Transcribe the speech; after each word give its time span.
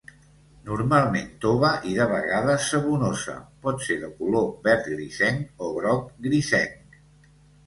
Normalment 0.67 1.27
tova 1.43 1.69
i 1.89 1.93
de 1.97 2.07
vegades 2.11 2.65
sabonosa, 2.69 3.35
pot 3.67 3.85
ser 3.89 3.99
de 4.05 4.11
color 4.23 4.49
verd 4.69 4.89
grisenc 4.95 5.65
o 5.69 5.71
groc 5.79 6.11
grisenc. 6.29 6.99